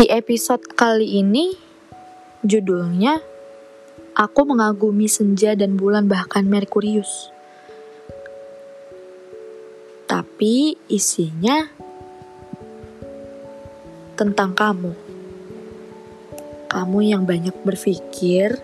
[0.00, 1.52] Di episode kali ini,
[2.40, 3.20] judulnya
[4.16, 7.28] Aku Mengagumi Senja dan Bulan Bahkan Merkurius.
[10.08, 11.68] Tapi isinya
[14.16, 14.96] tentang kamu.
[16.72, 18.56] Kamu yang banyak berpikir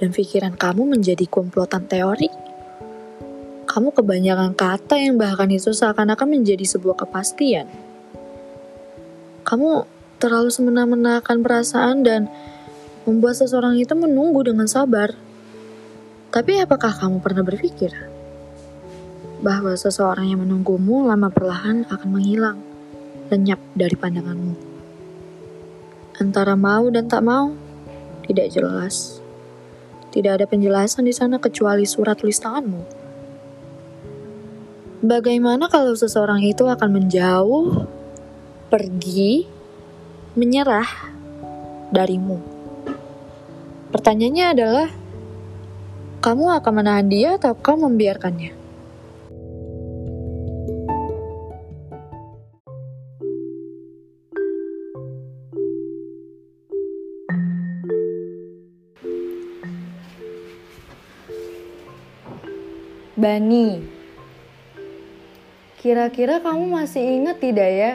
[0.00, 2.32] dan pikiran kamu menjadi komplotan teori.
[3.68, 7.68] Kamu kebanyakan kata yang bahkan itu seakan-akan menjadi sebuah kepastian.
[9.44, 12.30] Kamu terlalu semena-menakan perasaan dan
[13.02, 15.18] membuat seseorang itu menunggu dengan sabar.
[16.30, 17.90] Tapi apakah kamu pernah berpikir
[19.42, 22.62] bahwa seseorang yang menunggumu lama perlahan akan menghilang,
[23.34, 24.54] lenyap dari pandanganmu?
[26.22, 27.50] Antara mau dan tak mau,
[28.22, 29.18] tidak jelas.
[30.14, 33.02] Tidak ada penjelasan di sana kecuali surat tulis tanganmu.
[35.02, 37.90] Bagaimana kalau seseorang itu akan menjauh,
[38.70, 39.51] pergi,
[40.32, 40.88] menyerah
[41.92, 42.40] darimu?
[43.92, 44.88] Pertanyaannya adalah,
[46.24, 48.52] kamu akan menahan dia atau kamu membiarkannya?
[63.12, 63.78] Bani,
[65.78, 67.92] kira-kira kamu masih ingat tidak ya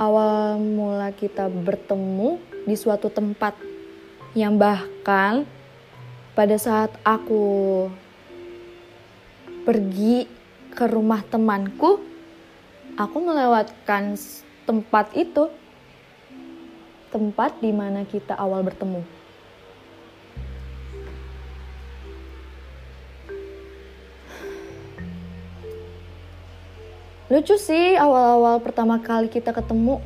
[0.00, 3.52] awal mula kita bertemu di suatu tempat
[4.32, 5.44] yang bahkan
[6.32, 7.84] pada saat aku
[9.68, 10.24] pergi
[10.72, 12.00] ke rumah temanku,
[12.96, 14.16] aku melewatkan
[14.64, 15.52] tempat itu,
[17.12, 19.19] tempat di mana kita awal bertemu.
[27.30, 30.02] Lucu sih awal-awal pertama kali kita ketemu.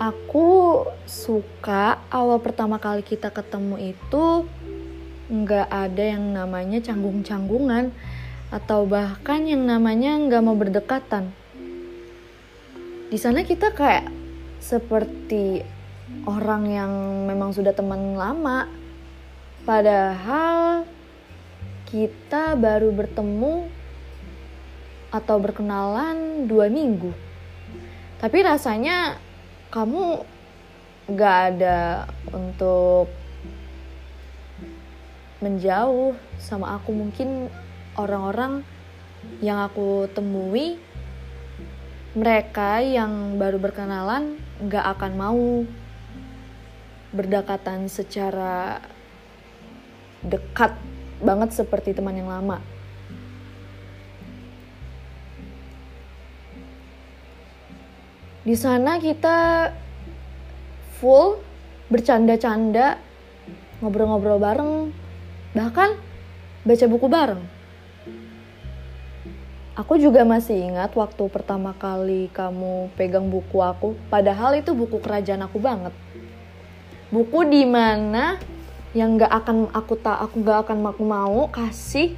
[0.00, 4.48] Aku suka awal pertama kali kita ketemu itu
[5.28, 7.92] nggak ada yang namanya canggung-canggungan
[8.48, 11.28] atau bahkan yang namanya nggak mau berdekatan.
[13.12, 14.08] Di sana kita kayak
[14.56, 15.60] seperti
[16.24, 16.92] orang yang
[17.28, 18.64] memang sudah teman lama.
[19.68, 20.88] Padahal
[21.88, 23.64] kita baru bertemu
[25.08, 27.16] atau berkenalan dua minggu.
[28.20, 29.16] Tapi rasanya
[29.72, 30.20] kamu
[31.16, 33.08] gak ada untuk
[35.40, 36.92] menjauh sama aku.
[36.92, 37.48] Mungkin
[37.96, 38.60] orang-orang
[39.40, 40.76] yang aku temui,
[42.12, 44.36] mereka yang baru berkenalan
[44.68, 45.64] gak akan mau
[47.16, 48.84] berdekatan secara
[50.20, 50.76] dekat
[51.22, 52.58] banget seperti teman yang lama.
[58.48, 59.68] Di sana kita
[60.98, 61.36] full
[61.92, 62.96] bercanda-canda,
[63.84, 64.88] ngobrol-ngobrol bareng,
[65.52, 66.00] bahkan
[66.64, 67.42] baca buku bareng.
[69.78, 75.46] Aku juga masih ingat waktu pertama kali kamu pegang buku aku, padahal itu buku kerajaan
[75.46, 75.94] aku banget.
[77.14, 78.42] Buku di mana
[78.96, 82.16] yang nggak akan aku tak aku nggak akan aku mau kasih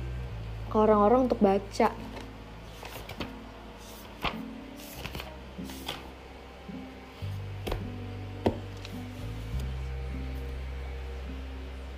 [0.71, 1.91] ke orang-orang untuk baca.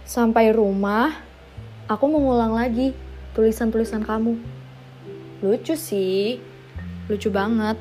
[0.09, 1.21] Sampai rumah
[1.89, 2.97] aku mengulang lagi
[3.37, 4.41] tulisan-tulisan kamu.
[5.45, 6.41] Lucu sih
[7.13, 7.77] lucu banget.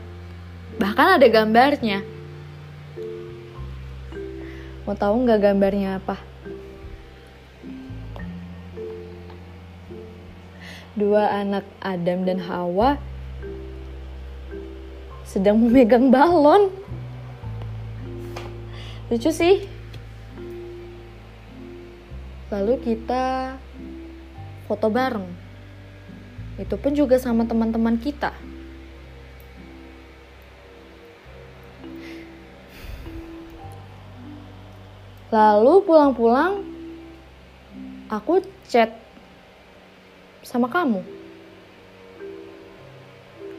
[0.75, 2.03] Bahkan ada gambarnya.
[4.83, 6.30] Mau tahu nggak gambarnya apa
[11.01, 13.01] dua anak Adam dan Hawa
[15.25, 16.69] sedang memegang balon.
[19.09, 19.65] Lucu sih.
[22.53, 23.57] Lalu kita
[24.69, 25.25] foto bareng.
[26.61, 28.29] Itu pun juga sama teman-teman kita.
[35.33, 36.61] Lalu pulang-pulang
[38.11, 39.00] aku chat
[40.51, 40.99] sama kamu.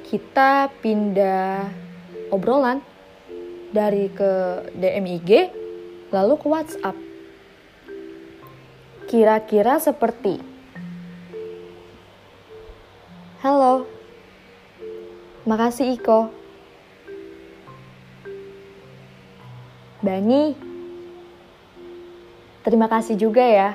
[0.04, 1.72] Kita pindah
[2.28, 2.84] obrolan
[3.72, 5.48] dari ke DMIG
[6.12, 6.96] lalu ke WhatsApp.
[9.08, 10.52] Kira-kira seperti
[13.42, 13.90] Halo.
[15.50, 16.30] Makasih Iko.
[19.98, 20.54] Bani.
[22.62, 23.74] Terima kasih juga ya.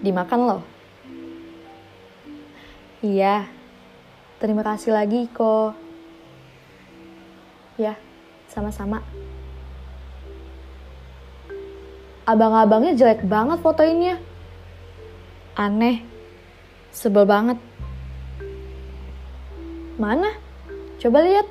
[0.00, 0.75] Dimakan loh.
[3.06, 3.46] Iya.
[4.42, 5.78] Terima kasih lagi kok.
[7.78, 7.94] Ya,
[8.50, 8.98] sama-sama.
[12.26, 14.18] Abang-abangnya jelek banget fotoinnya.
[15.54, 16.02] Aneh.
[16.90, 17.62] Sebel banget.
[20.02, 20.34] Mana?
[20.98, 21.46] Coba lihat.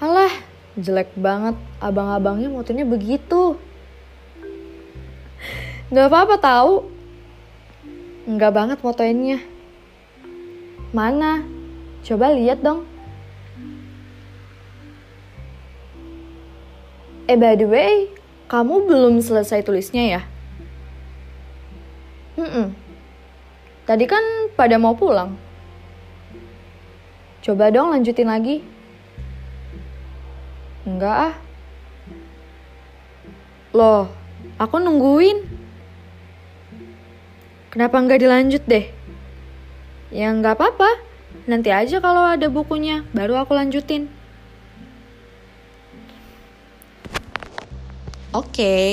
[0.00, 0.32] Alah,
[0.80, 1.60] jelek banget.
[1.84, 3.60] Abang-abangnya motonya begitu.
[5.92, 7.01] Gak apa-apa tahu.
[8.22, 9.42] Enggak banget fotoinnya.
[10.94, 11.42] Mana?
[12.06, 12.86] Coba lihat dong.
[17.30, 18.10] Eh by the way,
[18.50, 20.22] kamu belum selesai tulisnya ya?
[22.32, 22.74] Hmm,
[23.82, 24.22] Tadi kan
[24.56, 25.36] pada mau pulang.
[27.42, 28.62] Coba dong lanjutin lagi.
[30.86, 31.34] Enggak ah.
[33.74, 34.08] Loh,
[34.56, 35.51] aku nungguin.
[37.72, 38.84] Kenapa nggak dilanjut deh?
[40.12, 41.00] Ya nggak apa-apa.
[41.48, 44.12] Nanti aja kalau ada bukunya, baru aku lanjutin.
[48.36, 48.44] Oke.
[48.52, 48.92] Okay.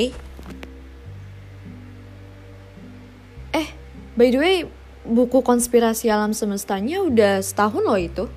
[3.51, 3.67] Eh,
[4.15, 4.57] by the way,
[5.03, 8.31] buku konspirasi alam semestanya udah setahun loh itu.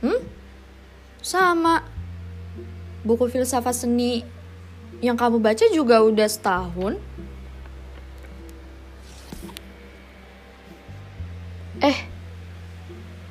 [0.00, 0.24] Hmm?
[1.20, 1.84] Sama.
[3.04, 4.24] Buku filsafat seni
[5.04, 6.96] yang kamu baca juga udah setahun.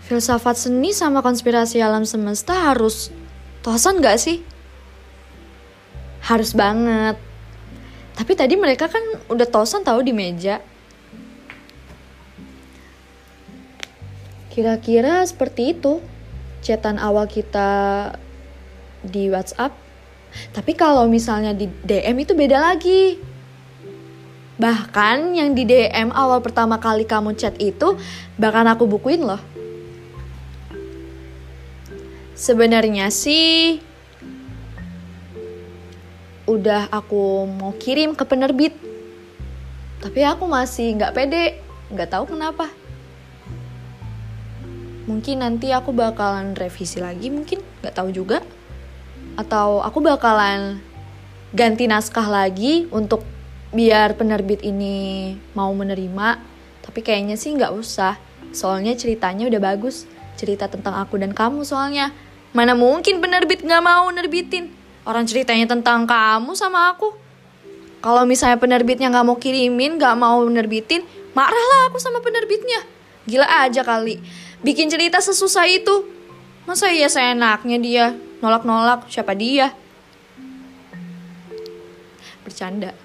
[0.05, 3.09] Filsafat seni sama konspirasi alam semesta harus
[3.65, 4.45] tosan gak sih?
[6.21, 7.17] Harus banget.
[8.13, 10.61] Tapi tadi mereka kan udah tosan tahu di meja.
[14.53, 15.99] Kira-kira seperti itu
[16.61, 18.13] chatan awal kita
[19.01, 19.73] di WhatsApp.
[20.53, 23.19] Tapi kalau misalnya di DM itu beda lagi.
[24.55, 27.99] Bahkan yang di DM awal pertama kali kamu chat itu
[28.39, 29.54] bahkan aku bukuin loh.
[32.35, 33.79] Sebenarnya sih
[36.51, 38.75] udah aku mau kirim ke penerbit.
[40.03, 41.63] Tapi aku masih nggak pede,
[41.95, 42.67] nggak tahu kenapa.
[45.07, 48.43] Mungkin nanti aku bakalan revisi lagi mungkin nggak tahu juga.
[49.39, 50.83] Atau aku bakalan
[51.55, 53.23] ganti naskah lagi untuk
[53.71, 56.35] biar penerbit ini mau menerima.
[56.83, 58.19] Tapi kayaknya sih nggak usah
[58.51, 60.03] soalnya ceritanya udah bagus.
[60.35, 62.11] Cerita tentang aku dan kamu soalnya
[62.55, 64.71] mana mungkin penerbit nggak mau nerbitin
[65.03, 67.11] orang ceritanya tentang kamu sama aku
[67.99, 71.03] kalau misalnya penerbitnya nggak mau kirimin nggak mau nerbitin
[71.35, 72.81] marahlah aku sama penerbitnya
[73.27, 74.23] gila aja kali
[74.65, 76.09] bikin cerita sesusah itu.
[76.65, 78.05] Masa iya saya enaknya dia
[78.41, 79.69] nolak-nolak siapa dia?
[82.41, 82.97] Bercanda.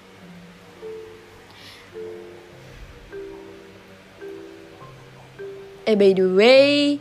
[5.85, 6.97] Eh by the way,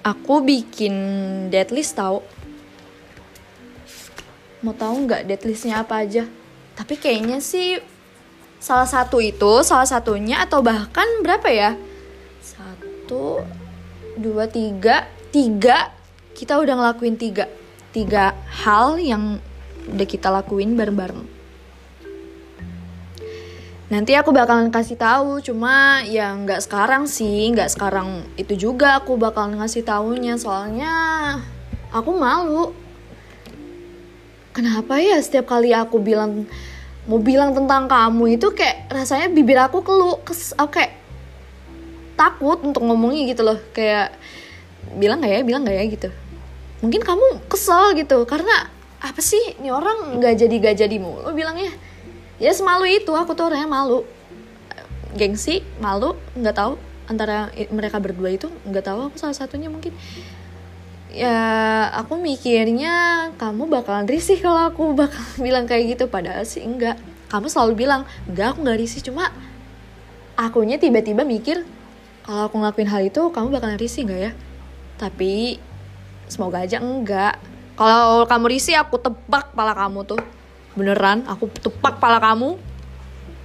[0.00, 0.94] aku bikin
[1.52, 2.24] deadlist tau.
[4.60, 6.28] Mau tahu nggak deadlistnya apa aja?
[6.76, 7.80] Tapi kayaknya sih
[8.60, 11.70] salah satu itu salah satunya atau bahkan berapa ya?
[12.44, 13.40] Satu
[14.20, 15.08] dua tiga.
[15.32, 15.94] Tiga?
[16.36, 17.48] Kita udah ngelakuin tiga.
[17.90, 19.40] Tiga hal yang
[19.90, 21.39] udah kita lakuin bareng-bareng
[23.90, 29.18] nanti aku bakalan kasih tahu cuma ya nggak sekarang sih nggak sekarang itu juga aku
[29.18, 30.94] bakalan ngasih tahunya soalnya
[31.90, 32.70] aku malu.
[34.54, 36.46] Kenapa ya setiap kali aku bilang
[37.10, 40.94] mau bilang tentang kamu itu kayak rasanya bibir aku kelu kes kayak
[42.14, 43.58] takut untuk ngomongnya gitu loh.
[43.74, 44.14] Kayak
[44.94, 46.08] bilang gak ya bilang gak ya gitu.
[46.78, 48.70] Mungkin kamu kesel gitu karena
[49.02, 51.72] apa sih ini orang nggak jadi gak jadi mulu bilangnya
[52.40, 54.02] ya semalu itu aku tuh orangnya malu.
[55.14, 56.74] Gengsi malu nggak tahu.
[57.06, 59.92] Antara mereka berdua itu nggak tahu aku salah satunya mungkin.
[61.10, 66.08] Ya aku mikirnya kamu bakalan risih kalau aku bakal bilang kayak gitu.
[66.08, 66.96] Padahal sih enggak.
[67.28, 69.04] Kamu selalu bilang enggak aku nggak risih.
[69.04, 69.28] Cuma
[70.40, 71.68] akunya tiba-tiba mikir
[72.24, 74.32] kalau aku ngelakuin hal itu kamu bakalan risih nggak ya?
[74.96, 75.60] Tapi
[76.30, 77.36] semoga aja enggak.
[77.74, 80.20] Kalau kamu risih aku tebak pala kamu tuh
[80.78, 82.56] beneran aku tebak pala kamu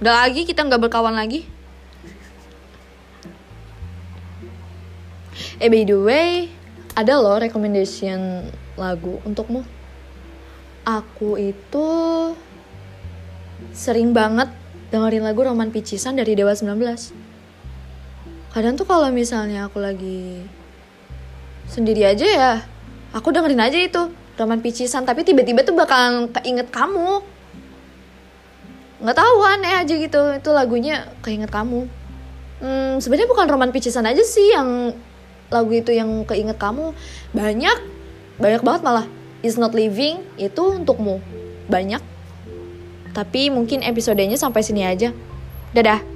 [0.02, 1.48] udah lagi kita nggak berkawan lagi
[5.56, 6.30] eh by the way
[6.96, 8.48] ada loh recommendation
[8.80, 9.60] lagu untukmu.
[10.88, 11.88] Aku itu
[13.76, 14.48] sering banget
[14.88, 16.72] dengerin lagu Roman Picisan dari Dewa 19.
[18.56, 20.40] Kadang tuh kalau misalnya aku lagi
[21.68, 22.52] sendiri aja ya,
[23.12, 27.24] aku dengerin aja itu roman picisan tapi tiba-tiba tuh bakalan keinget kamu.
[29.00, 30.20] Nggak tahu aneh aja gitu.
[30.36, 31.88] Itu lagunya keinget kamu.
[32.56, 34.96] Hmm, sebenarnya bukan roman picisan aja sih yang
[35.52, 36.96] lagu itu yang keinget kamu.
[37.36, 37.78] Banyak
[38.40, 39.06] banyak banget malah.
[39.44, 41.20] Is not living itu untukmu.
[41.68, 42.00] Banyak.
[43.12, 45.12] Tapi mungkin episodenya sampai sini aja.
[45.76, 46.15] Dadah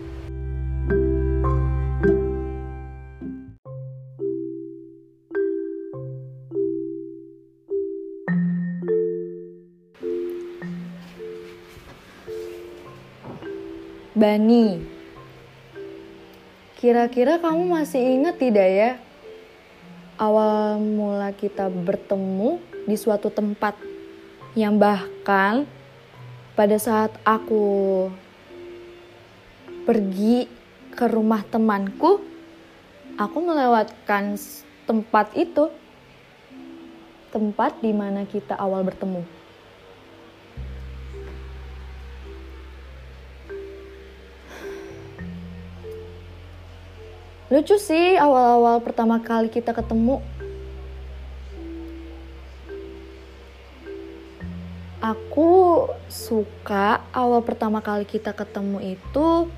[14.21, 14.77] Bani,
[16.77, 18.91] kira-kira kamu masih ingat tidak ya
[20.21, 23.81] awal mula kita bertemu di suatu tempat
[24.53, 25.65] yang bahkan
[26.53, 28.13] pada saat aku
[29.89, 30.45] pergi
[30.93, 32.21] ke rumah temanku,
[33.17, 34.37] aku melewatkan
[34.85, 35.73] tempat itu,
[37.33, 39.40] tempat di mana kita awal bertemu.
[47.51, 50.23] Lucu sih awal-awal pertama kali kita ketemu.
[55.03, 59.51] Aku suka awal pertama kali kita ketemu itu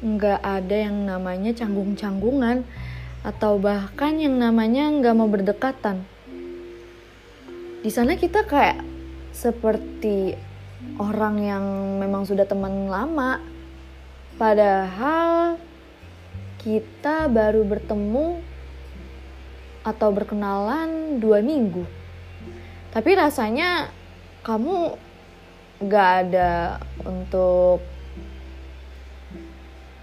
[0.00, 2.64] nggak ada yang namanya canggung-canggungan
[3.20, 6.08] atau bahkan yang namanya nggak mau berdekatan.
[7.84, 8.80] Di sana kita kayak
[9.36, 10.40] seperti
[10.96, 11.64] orang yang
[12.00, 13.44] memang sudah teman lama.
[14.40, 15.60] Padahal
[16.60, 18.44] kita baru bertemu
[19.80, 21.88] atau berkenalan dua minggu.
[22.92, 23.88] Tapi rasanya
[24.44, 24.92] kamu
[25.88, 27.80] gak ada untuk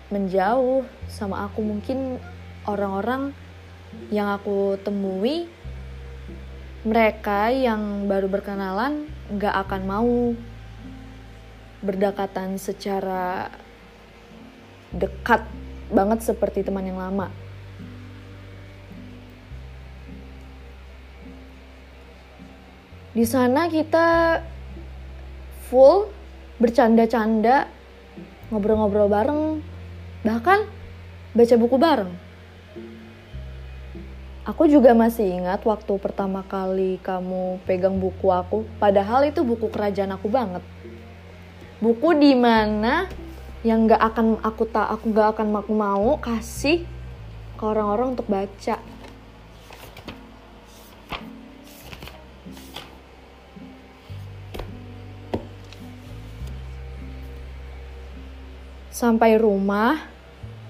[0.10, 1.62] menjauh sama aku.
[1.62, 2.18] Mungkin
[2.66, 3.38] orang-orang
[4.10, 5.46] yang aku temui,
[6.82, 9.06] mereka yang baru berkenalan
[9.38, 10.34] gak akan mau
[11.86, 13.54] berdekatan secara
[14.90, 15.46] dekat
[15.92, 17.32] banget seperti teman yang lama.
[23.18, 24.40] Di sana kita
[25.74, 26.06] full
[26.62, 27.66] bercanda-canda,
[28.54, 29.44] ngobrol-ngobrol bareng,
[30.22, 30.70] bahkan
[31.34, 32.12] baca buku bareng.
[34.48, 40.16] Aku juga masih ingat waktu pertama kali kamu pegang buku aku, padahal itu buku kerajaan
[40.16, 40.64] aku banget.
[41.84, 43.12] Buku di mana
[43.68, 46.88] yang nggak akan aku tak aku nggak akan aku mau kasih
[47.60, 48.80] ke orang-orang untuk baca.
[58.88, 60.00] Sampai rumah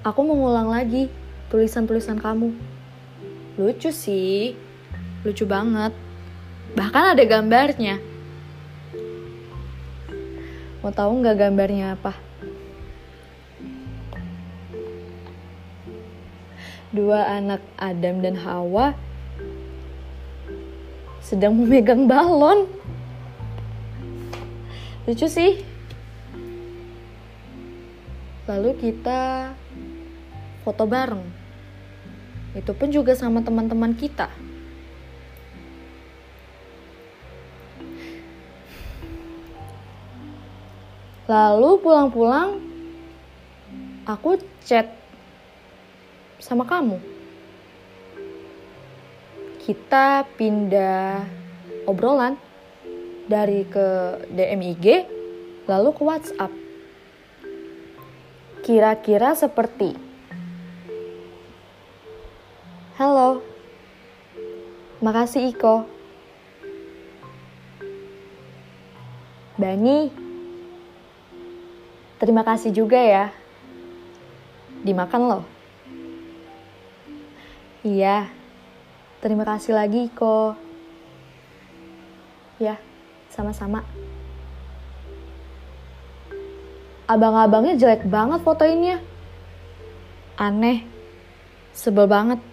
[0.02, 1.06] aku mengulang lagi
[1.54, 2.50] tulisan-tulisan kamu.
[3.62, 4.58] Lucu sih
[5.22, 5.94] lucu banget.
[6.74, 8.02] Bahkan ada gambarnya.
[10.82, 12.27] Mau tahu nggak gambarnya apa
[16.98, 18.98] dua anak Adam dan Hawa
[21.22, 22.66] sedang memegang balon.
[25.06, 25.62] Lucu sih.
[28.50, 29.54] Lalu kita
[30.66, 31.22] foto bareng.
[32.58, 34.34] Itu pun juga sama teman-teman kita.
[41.28, 42.64] Lalu pulang-pulang
[44.08, 44.88] aku chat
[46.40, 46.98] sama kamu.
[49.62, 51.28] Kita pindah
[51.84, 52.40] obrolan
[53.28, 54.86] dari ke DMIG
[55.68, 56.52] lalu ke WhatsApp.
[58.64, 60.08] Kira-kira seperti
[62.98, 63.46] Halo.
[65.06, 65.86] Makasih Iko.
[69.54, 70.10] Bani.
[72.18, 73.30] Terima kasih juga ya.
[74.82, 75.57] Dimakan loh.
[77.88, 78.28] Iya,
[79.24, 80.60] terima kasih lagi kok.
[82.60, 82.76] Ya,
[83.32, 83.88] sama-sama.
[87.08, 89.00] Abang-abangnya jelek banget fotoinnya.
[90.36, 90.84] Aneh,
[91.72, 92.44] sebel banget.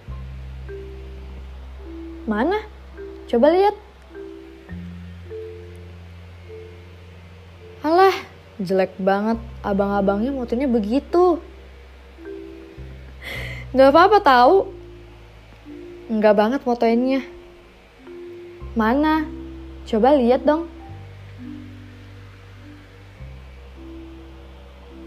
[2.30, 2.62] Mana?
[3.26, 3.74] Coba lihat.
[7.82, 8.14] Alah,
[8.62, 9.42] jelek banget.
[9.66, 11.42] Abang-abangnya fotonya begitu.
[13.74, 14.83] Gak apa-apa tahu
[16.04, 17.24] Enggak banget fotoinnya.
[18.76, 19.24] Mana?
[19.88, 20.68] Coba lihat dong.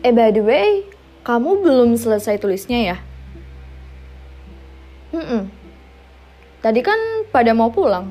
[0.02, 0.88] Eh by the way,
[1.22, 2.98] kamu belum selesai tulisnya ya?
[5.14, 5.44] Hmm, -mm.
[6.62, 6.98] Tadi kan
[7.30, 8.10] pada mau pulang.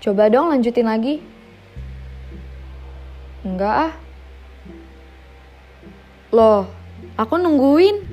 [0.00, 1.20] Coba dong lanjutin lagi.
[3.44, 3.92] Enggak ah.
[6.32, 6.64] Loh,
[7.20, 8.09] aku nungguin.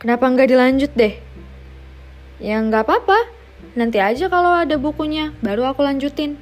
[0.00, 1.12] Kenapa nggak dilanjut deh?
[2.40, 3.28] Ya nggak apa-apa.
[3.76, 6.40] Nanti aja kalau ada bukunya, baru aku lanjutin.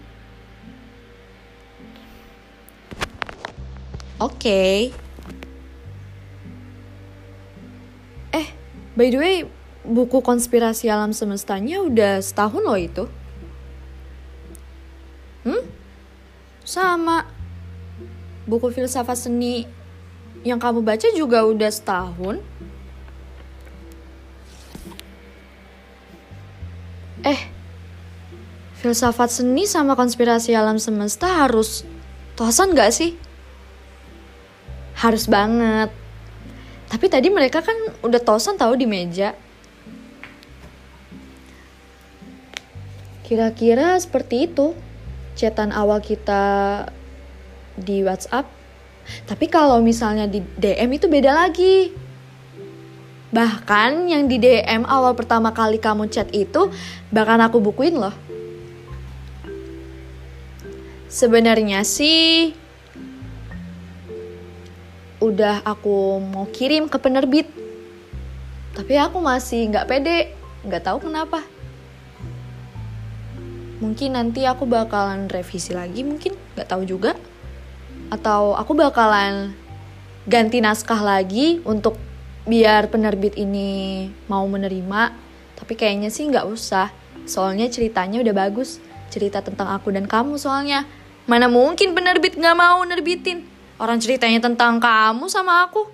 [4.22, 4.38] Oke.
[4.38, 4.78] Okay.
[8.30, 8.46] Eh,
[8.94, 9.36] by the way,
[9.82, 13.04] buku konspirasi alam semestanya udah setahun loh itu.
[15.42, 15.66] Hmm?
[16.62, 17.26] Sama.
[18.46, 19.66] Buku filsafat seni
[20.46, 22.38] yang kamu baca juga udah setahun.
[27.28, 27.40] Eh,
[28.80, 31.84] filsafat seni sama konspirasi alam semesta harus
[32.40, 33.12] tosan gak sih?
[34.96, 35.92] Harus banget.
[36.88, 39.36] Tapi tadi mereka kan udah tosan tahu di meja.
[43.28, 44.72] Kira-kira seperti itu
[45.36, 46.88] chatan awal kita
[47.76, 48.48] di WhatsApp.
[49.28, 52.07] Tapi kalau misalnya di DM itu beda lagi.
[53.28, 56.72] Bahkan yang di DM awal pertama kali kamu chat itu
[57.12, 58.14] bahkan aku bukuin loh.
[61.08, 62.52] Sebenarnya sih
[65.20, 67.48] udah aku mau kirim ke penerbit.
[68.72, 70.32] Tapi aku masih nggak pede,
[70.64, 71.42] nggak tahu kenapa
[73.78, 77.14] mungkin nanti aku bakalan revisi lagi mungkin nggak tahu juga
[78.10, 79.54] atau aku bakalan
[80.26, 81.94] ganti naskah lagi untuk
[82.48, 85.28] biar penerbit ini mau menerima
[85.58, 86.88] tapi kayaknya sih nggak usah.
[87.28, 88.80] Soalnya ceritanya udah bagus
[89.12, 90.88] cerita tentang aku dan kamu soalnya.
[91.28, 93.44] Mana mungkin penerbit nggak mau nerbitin?
[93.76, 95.84] Orang ceritanya tentang kamu sama aku.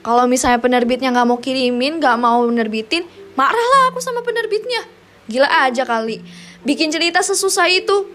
[0.00, 3.04] Kalau misalnya penerbitnya nggak mau kirimin nggak mau nerbitin
[3.36, 4.86] marahlah aku sama penerbitnya.
[5.28, 6.24] Gila aja kali.
[6.64, 8.08] Bikin cerita sesusah itu.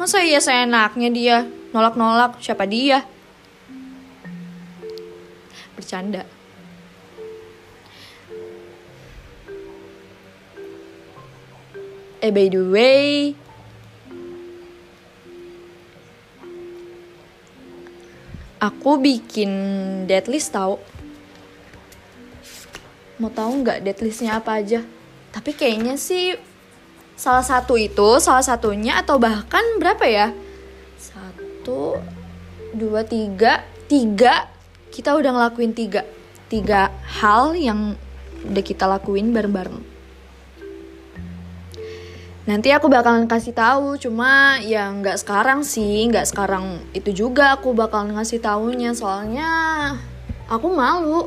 [0.00, 1.36] Masa iya saya enaknya dia?
[1.70, 3.04] Nolak-nolak siapa dia?
[5.76, 6.24] Bercanda.
[12.26, 13.38] Eh by the way,
[18.58, 19.50] aku bikin
[20.10, 20.82] deadlist tau.
[23.22, 24.82] Mau tahu nggak deadlistnya apa aja?
[25.30, 26.34] Tapi kayaknya sih
[27.14, 30.34] salah satu itu salah satunya atau bahkan berapa ya?
[30.98, 31.94] Satu
[32.74, 33.62] dua tiga.
[33.86, 34.50] Tiga?
[34.90, 36.02] Kita udah ngelakuin tiga.
[36.50, 36.90] Tiga
[37.22, 37.94] hal yang
[38.50, 39.95] udah kita lakuin bareng-bareng
[42.46, 47.74] nanti aku bakalan kasih tahu cuma ya nggak sekarang sih nggak sekarang itu juga aku
[47.74, 49.50] bakalan ngasih tahunya soalnya
[50.46, 51.26] aku malu.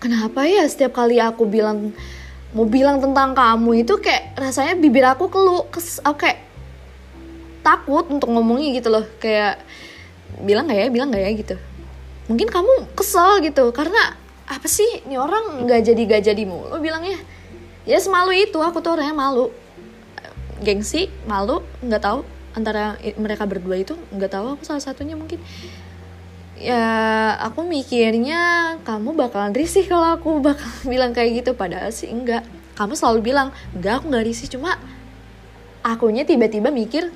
[0.00, 1.92] Kenapa ya setiap kali aku bilang
[2.56, 6.40] mau bilang tentang kamu itu kayak rasanya bibir aku kelu kes kayak
[7.60, 9.04] takut untuk ngomongnya gitu loh.
[9.20, 9.60] Kayak
[10.40, 11.56] bilang gak ya bilang gak ya gitu.
[12.32, 17.18] Mungkin kamu kesel gitu karena apa sih ini orang nggak jadi gak jadi mulu bilangnya
[17.86, 18.58] ya semalu itu.
[18.58, 19.54] Aku tuh orangnya malu.
[20.60, 22.20] Gengsi malu nggak tahu.
[22.52, 24.46] Antara mereka berdua itu nggak tahu.
[24.58, 25.40] Aku salah satunya mungkin.
[26.56, 31.54] Ya aku mikirnya kamu bakalan risih kalau aku bakal bilang kayak gitu.
[31.54, 32.44] Padahal sih enggak.
[32.76, 34.50] Kamu selalu bilang enggak aku nggak risih.
[34.50, 34.76] Cuma
[35.86, 37.14] akunya tiba-tiba mikir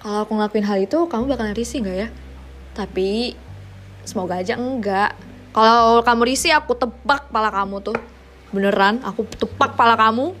[0.00, 2.08] kalau aku ngelakuin hal itu kamu bakalan risih nggak ya?
[2.72, 3.36] Tapi
[4.06, 5.12] semoga aja enggak.
[5.50, 7.96] Kalau kamu risih aku tebak pala kamu tuh
[8.54, 10.34] beneran aku tebak pala kamu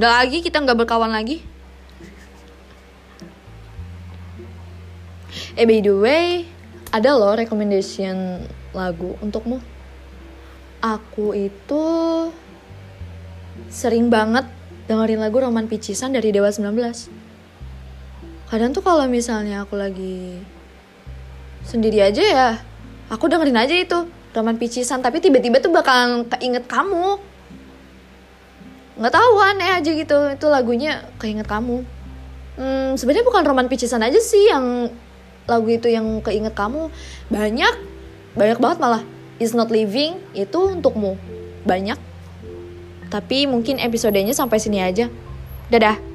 [0.00, 1.44] udah lagi kita nggak berkawan lagi
[5.54, 6.26] eh by the way
[6.92, 8.44] ada loh recommendation
[8.76, 9.64] lagu untukmu.
[10.84, 11.84] Aku itu
[13.72, 14.44] sering banget
[14.84, 16.68] dengerin lagu Roman Picisan dari Dewa 19.
[18.52, 20.36] Kadang tuh kalau misalnya aku lagi
[21.64, 22.48] sendiri aja ya,
[23.08, 27.20] aku dengerin aja itu Roman Picisan, tapi tiba-tiba tuh bakalan keinget kamu.
[28.96, 31.84] Nggak tahu aneh aja gitu, itu lagunya keinget kamu.
[32.56, 34.92] Hmm, sebenarnya bukan Roman Picisan aja sih yang
[35.48, 36.88] lagu itu yang keinget kamu.
[37.32, 37.74] Banyak
[38.32, 39.02] banyak banget malah.
[39.40, 41.16] Is not living itu untukmu.
[41.64, 41.98] Banyak.
[43.08, 45.08] Tapi mungkin episodenya sampai sini aja.
[45.68, 46.11] Dadah